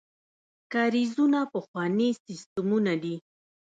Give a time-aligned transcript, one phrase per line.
[0.73, 3.15] کاریزونه پخواني سیستمونه دي.